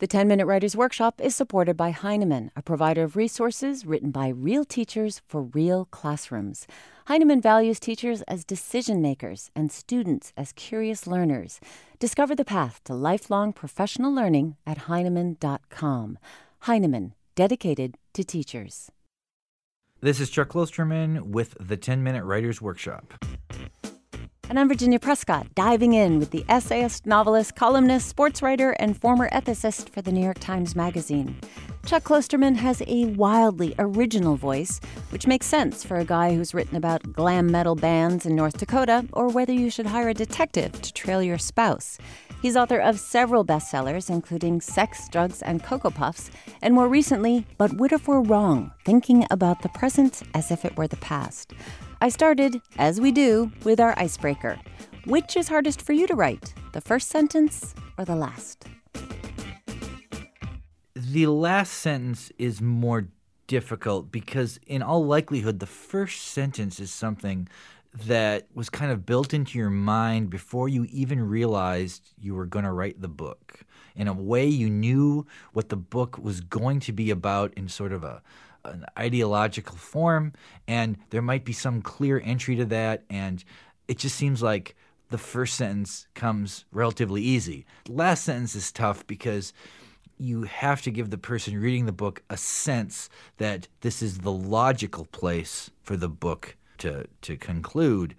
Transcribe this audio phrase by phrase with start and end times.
[0.00, 4.28] The 10 Minute Writers Workshop is supported by Heinemann, a provider of resources written by
[4.28, 6.66] real teachers for real classrooms.
[7.08, 11.60] Heinemann values teachers as decision makers and students as curious learners.
[11.98, 16.18] Discover the path to lifelong professional learning at Heinemann.com.
[16.60, 18.90] Heinemann, dedicated to teachers.
[20.00, 23.22] This is Chuck Klosterman with the 10 Minute Writers Workshop.
[24.50, 29.30] And I'm Virginia Prescott, diving in with the essayist, novelist, columnist, sports writer, and former
[29.30, 31.36] ethicist for the New York Times Magazine.
[31.86, 36.76] Chuck Klosterman has a wildly original voice, which makes sense for a guy who's written
[36.76, 40.92] about glam metal bands in North Dakota or whether you should hire a detective to
[40.92, 41.96] trail your spouse.
[42.42, 46.28] He's author of several bestsellers, including Sex, Drugs, and Cocoa Puffs,
[46.60, 48.72] and more recently, But What If We're Wrong?
[48.84, 51.52] Thinking About the Present as If It Were the Past.
[52.02, 54.58] I started, as we do, with our icebreaker.
[55.04, 58.64] Which is hardest for you to write, the first sentence or the last?
[60.94, 63.08] The last sentence is more
[63.46, 67.48] difficult because, in all likelihood, the first sentence is something
[68.06, 72.64] that was kind of built into your mind before you even realized you were going
[72.64, 73.60] to write the book.
[73.94, 77.92] In a way, you knew what the book was going to be about in sort
[77.92, 78.22] of a
[78.64, 80.32] an ideological form,
[80.68, 83.44] and there might be some clear entry to that, and
[83.88, 84.76] it just seems like
[85.10, 87.66] the first sentence comes relatively easy.
[87.84, 89.52] The last sentence is tough because
[90.18, 93.08] you have to give the person reading the book a sense
[93.38, 98.14] that this is the logical place for the book to to conclude.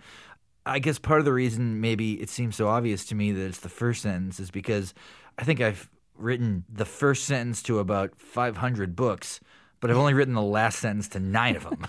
[0.66, 3.60] I guess part of the reason maybe it seems so obvious to me that it's
[3.60, 4.94] the first sentence is because
[5.38, 9.40] I think I've written the first sentence to about 500 books
[9.82, 11.86] but I've only written the last sentence to nine of them.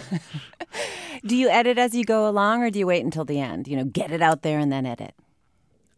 [1.26, 3.68] do you edit as you go along or do you wait until the end?
[3.68, 5.14] You know, get it out there and then edit?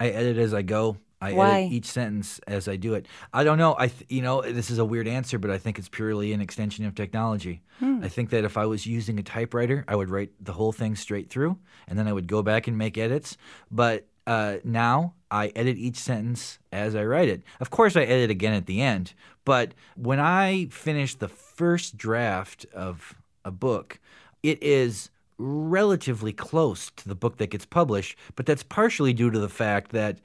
[0.00, 0.97] I edit as I go.
[1.20, 1.61] I Why?
[1.61, 3.06] edit each sentence as I do it.
[3.33, 3.77] I don't know.
[3.78, 6.41] I th- you know this is a weird answer, but I think it's purely an
[6.41, 7.62] extension of technology.
[7.78, 8.00] Hmm.
[8.02, 10.96] I think that if I was using a typewriter, I would write the whole thing
[10.96, 13.36] straight through, and then I would go back and make edits.
[13.70, 17.42] But uh, now I edit each sentence as I write it.
[17.61, 19.14] Of course, I edit again at the end,
[19.45, 23.14] but when I finish the first draft of
[23.45, 23.98] a book,
[24.42, 29.39] it is relatively close to the book that gets published, but that's partially due to
[29.39, 30.18] the fact that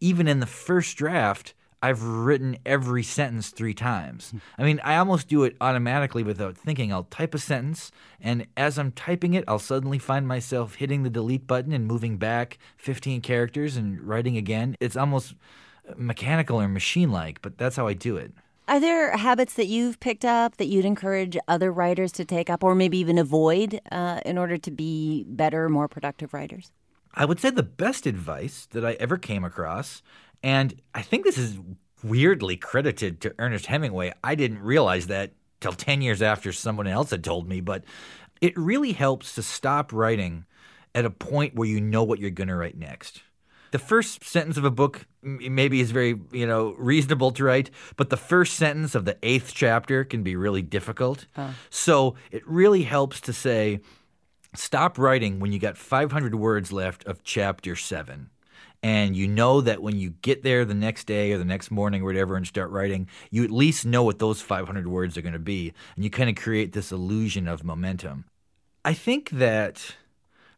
[0.00, 1.54] even in the first draft,
[1.84, 4.32] I've written every sentence three times.
[4.56, 6.90] I mean, I almost do it automatically without thinking.
[6.90, 11.10] I'll type a sentence, and as I'm typing it, I'll suddenly find myself hitting the
[11.10, 14.76] delete button and moving back 15 characters and writing again.
[14.80, 15.34] It's almost
[15.94, 18.32] mechanical or machine like, but that's how I do it.
[18.66, 22.64] Are there habits that you've picked up that you'd encourage other writers to take up
[22.64, 26.72] or maybe even avoid uh, in order to be better, more productive writers?
[27.12, 30.02] I would say the best advice that I ever came across
[30.44, 31.58] and I think this is
[32.02, 34.12] weirdly credited to Ernest Hemingway.
[34.22, 37.82] I didn't realize that till 10 years after someone else had told me, but
[38.42, 40.44] it really helps to stop writing
[40.94, 43.22] at a point where you know what you're going to write next.
[43.70, 48.10] The first sentence of a book maybe is very, you know, reasonable to write, but
[48.10, 51.26] the first sentence of the eighth chapter can be really difficult.
[51.70, 53.80] So it really helps to say,
[54.54, 58.28] stop writing when you got 500 words left of chapter 7
[58.84, 62.02] and you know that when you get there the next day or the next morning
[62.02, 65.32] or whatever and start writing, you at least know what those 500 words are going
[65.32, 65.72] to be.
[65.96, 68.26] And you kind of create this illusion of momentum.
[68.84, 69.96] I think that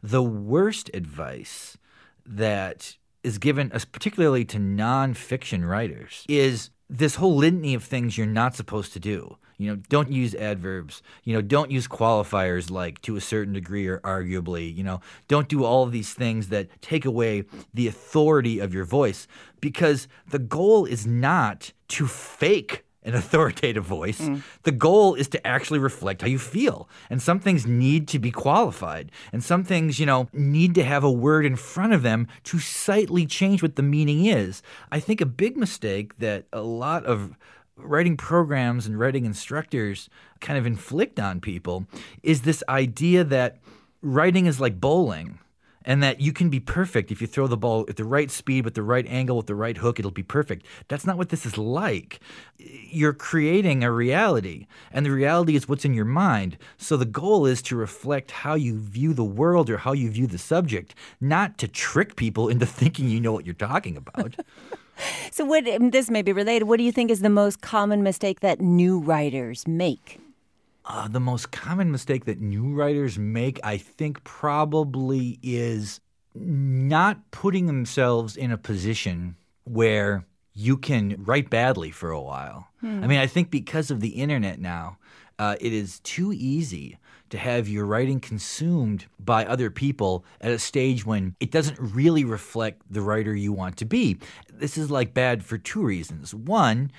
[0.03, 1.79] the worst advice
[2.27, 8.27] that is given, uh, particularly to nonfiction writers, is this whole litany of things you're
[8.27, 9.37] not supposed to do.
[9.59, 11.03] You know, don't use adverbs.
[11.25, 14.75] You know, don't use qualifiers like to a certain degree or arguably.
[14.75, 18.85] You know, don't do all of these things that take away the authority of your
[18.85, 19.27] voice
[19.61, 24.21] because the goal is not to fake an authoritative voice.
[24.21, 24.43] Mm.
[24.65, 26.89] The goal is to actually reflect how you feel.
[27.09, 29.13] And some things need to be qualified.
[29.33, 32.59] And some things, you know, need to have a word in front of them to
[32.59, 34.63] slightly change what the meaning is.
[34.91, 37.37] I think a big mistake that a lot of
[37.77, 40.09] writing programs and writing instructors
[40.41, 41.87] kind of inflict on people
[42.23, 43.59] is this idea that
[44.03, 45.39] writing is like bowling
[45.87, 48.65] and that you can be perfect if you throw the ball at the right speed
[48.65, 51.47] with the right angle with the right hook it'll be perfect that's not what this
[51.47, 52.21] is like
[52.59, 57.47] you're creating a reality and the reality is what's in your mind so the goal
[57.47, 61.57] is to reflect how you view the world or how you view the subject not
[61.57, 64.37] to trick people into thinking you know what you're talking about
[65.31, 66.65] so, what this may be related.
[66.65, 70.19] What do you think is the most common mistake that new writers make?
[70.87, 76.01] Uh, the most common mistake that new writers make, I think, probably is
[76.35, 80.25] not putting themselves in a position where
[80.55, 82.69] you can write badly for a while.
[83.03, 84.99] I mean, I think because of the internet now,
[85.41, 86.99] uh, it is too easy
[87.31, 92.25] to have your writing consumed by other people at a stage when it doesn't really
[92.25, 94.19] reflect the writer you want to be.
[94.53, 96.35] This is like bad for two reasons.
[96.35, 96.91] One,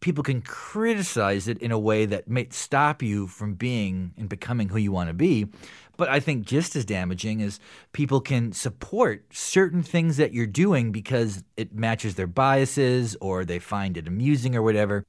[0.00, 4.68] people can criticize it in a way that may stop you from being and becoming
[4.68, 5.46] who you want to be.
[5.96, 7.58] But I think just as damaging is
[7.92, 13.58] people can support certain things that you're doing because it matches their biases or they
[13.58, 15.04] find it amusing or whatever.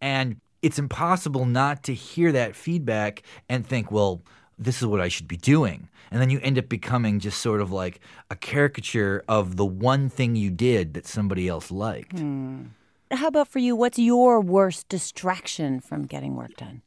[0.00, 4.22] And it's impossible not to hear that feedback and think, well,
[4.58, 5.88] this is what I should be doing.
[6.10, 10.08] And then you end up becoming just sort of like a caricature of the one
[10.08, 12.18] thing you did that somebody else liked.
[12.18, 12.64] Hmm.
[13.10, 13.74] How about for you?
[13.74, 16.82] What's your worst distraction from getting work done?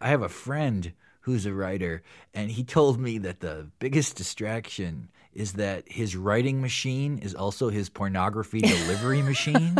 [0.00, 0.92] I have a friend
[1.22, 2.02] who's a writer,
[2.34, 7.68] and he told me that the biggest distraction is that his writing machine is also
[7.68, 9.76] his pornography delivery machine.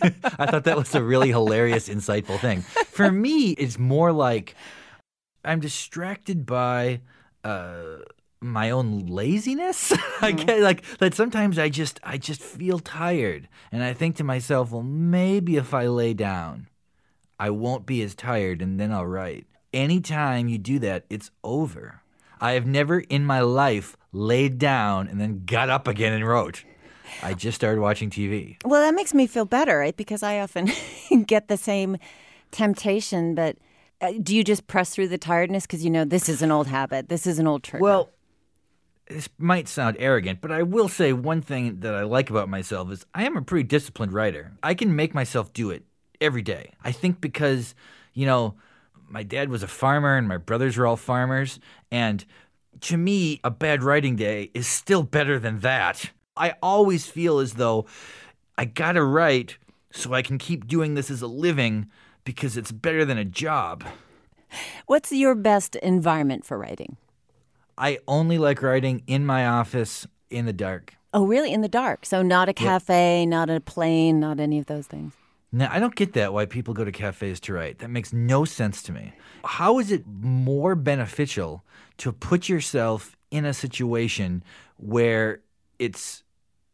[0.38, 2.62] I thought that was a really hilarious, insightful thing.
[2.62, 4.54] For me, it's more like
[5.44, 7.00] I'm distracted by
[7.44, 7.98] uh,
[8.40, 9.92] my own laziness.
[10.20, 11.14] I get like that.
[11.14, 15.74] Sometimes I just I just feel tired, and I think to myself, well, maybe if
[15.74, 16.68] I lay down,
[17.38, 19.46] I won't be as tired, and then I'll write.
[19.72, 22.02] Anytime you do that, it's over.
[22.40, 26.64] I have never in my life laid down and then got up again and wrote.
[27.22, 28.56] I just started watching TV.
[28.64, 29.96] Well, that makes me feel better, right?
[29.96, 30.70] Because I often
[31.26, 31.98] get the same
[32.50, 33.56] temptation, but
[34.00, 36.66] uh, do you just press through the tiredness because you know this is an old
[36.66, 37.82] habit, this is an old trigger?
[37.82, 38.10] Well,
[39.08, 42.90] this might sound arrogant, but I will say one thing that I like about myself
[42.92, 44.52] is I am a pretty disciplined writer.
[44.62, 45.84] I can make myself do it
[46.20, 46.72] every day.
[46.84, 47.74] I think because,
[48.12, 48.54] you know,
[49.08, 51.58] my dad was a farmer and my brothers were all farmers.
[51.90, 52.24] And
[52.82, 56.10] to me, a bad writing day is still better than that.
[56.38, 57.86] I always feel as though
[58.56, 59.58] I gotta write
[59.92, 61.88] so I can keep doing this as a living
[62.24, 63.84] because it's better than a job.
[64.86, 66.96] What's your best environment for writing?
[67.76, 70.94] I only like writing in my office in the dark.
[71.14, 71.52] Oh, really?
[71.52, 72.04] In the dark.
[72.04, 75.14] So, not a cafe, not a plane, not any of those things.
[75.50, 77.78] Now, I don't get that why people go to cafes to write.
[77.78, 79.14] That makes no sense to me.
[79.44, 81.64] How is it more beneficial
[81.98, 84.42] to put yourself in a situation
[84.76, 85.40] where
[85.78, 86.22] it's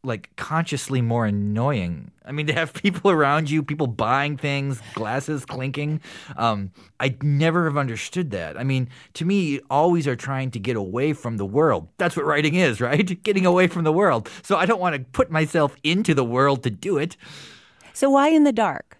[0.05, 2.11] like consciously more annoying?
[2.25, 6.01] I mean, to have people around you, people buying things, glasses clinking.
[6.37, 6.71] Um,
[7.01, 8.59] I never have understood that.
[8.59, 11.89] I mean, to me, you always are trying to get away from the world.
[11.99, 13.23] That's what writing is, right?
[13.23, 14.29] Getting away from the world.
[14.43, 17.17] So I don't want to put myself into the world to do it.
[17.93, 18.99] So, why in the dark?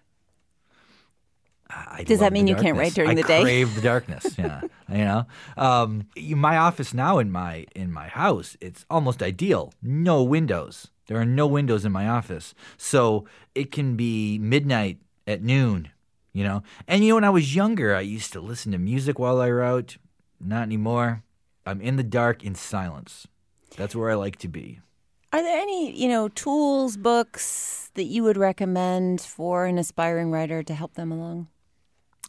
[1.69, 3.41] I Does that mean you can't write during I the day?
[3.41, 4.37] crave the darkness.
[4.37, 5.25] Yeah, you know,
[5.57, 9.73] um, my office now in my in my house, it's almost ideal.
[9.81, 10.89] No windows.
[11.07, 14.97] There are no windows in my office, so it can be midnight
[15.27, 15.89] at noon.
[16.33, 19.17] You know, and you know, when I was younger, I used to listen to music
[19.19, 19.97] while I wrote.
[20.39, 21.23] Not anymore.
[21.65, 23.25] I'm in the dark in silence.
[23.77, 24.79] That's where I like to be.
[25.31, 30.61] Are there any, you know, tools, books that you would recommend for an aspiring writer
[30.63, 31.47] to help them along?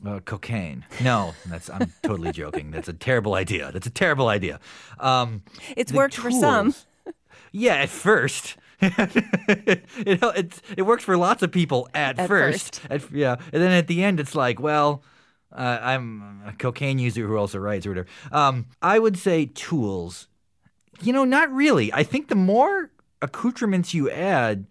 [0.04, 0.84] Uh, cocaine.
[1.02, 2.70] No, that's I'm totally joking.
[2.70, 3.72] That's a terrible idea.
[3.72, 4.60] That's a terrible idea.
[5.00, 5.42] Um,
[5.76, 6.74] It's worked for some.
[7.52, 8.56] Yeah, at first.
[8.80, 12.80] it, it's, it works for lots of people at, At first.
[12.90, 15.02] At, yeah, and then at the end, it's like, well,
[15.52, 18.08] uh, I'm a cocaine user who also writes or whatever.
[18.32, 20.28] Um, I would say tools.
[21.02, 21.92] You know, not really.
[21.92, 22.90] I think the more
[23.22, 24.66] accoutrements you add,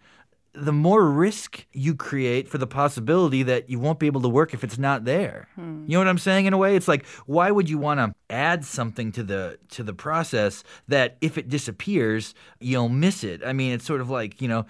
[0.56, 4.54] the more risk you create for the possibility that you won't be able to work
[4.54, 5.48] if it's not there.
[5.56, 5.84] Hmm.
[5.86, 6.76] You know what I'm saying in a way?
[6.76, 11.18] It's like why would you want to add something to the to the process that
[11.22, 13.42] if it disappears, you'll miss it.
[13.46, 14.66] I mean, it's sort of like, you know,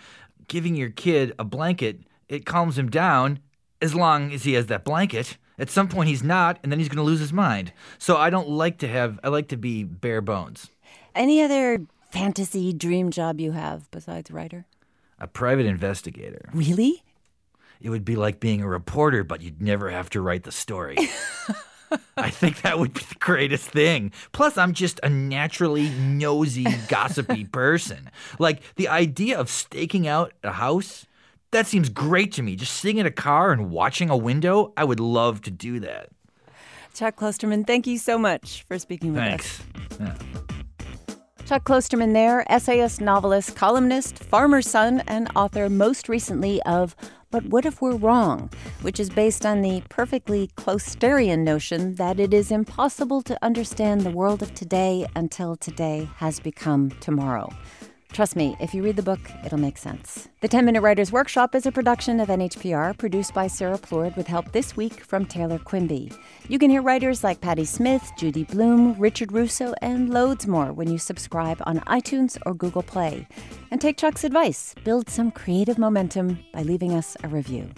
[0.48, 3.40] giving your kid a blanket, it calms him down
[3.82, 5.38] as long as he has that blanket.
[5.58, 7.72] At some point he's not and then he's going to lose his mind.
[7.98, 10.70] So I don't like to have I like to be bare bones.
[11.14, 14.66] Any other fantasy dream job you have besides writer?
[15.20, 16.50] A private investigator.
[16.54, 17.04] Really?
[17.82, 20.98] It would be like being a reporter, but you'd never have to write the story.
[22.18, 24.12] I think that would be the greatest thing.
[24.32, 28.10] Plus, I'm just a naturally nosy, gossipy person.
[28.40, 31.06] Like the idea of staking out a house,
[31.52, 32.56] that seems great to me.
[32.56, 36.10] Just sitting in a car and watching a window, I would love to do that.
[36.94, 39.28] Chuck Klosterman, thank you so much for speaking with us.
[39.28, 39.64] Thanks.
[40.00, 40.42] Yeah.
[41.46, 46.96] Chuck Klosterman there, essayist, novelist, columnist, farmer's son, and author most recently of
[47.30, 48.50] But What If We're Wrong,
[48.82, 54.10] which is based on the perfectly Closterian notion that it is impossible to understand the
[54.10, 57.54] world of today until today has become tomorrow.
[58.12, 60.30] Trust me, if you read the book, it'll make sense.
[60.40, 64.28] The 10 Minute Writers Workshop is a production of NHPR, produced by Sarah Plourde with
[64.28, 66.12] help this week from Taylor Quimby.
[66.48, 70.90] You can hear writers like Patti Smith, Judy Blume, Richard Russo, and loads more when
[70.90, 73.28] you subscribe on iTunes or Google Play.
[73.72, 77.70] And take Chuck's advice build some creative momentum by leaving us a review.